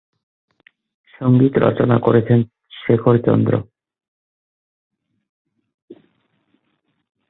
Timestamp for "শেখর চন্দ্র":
2.71-3.53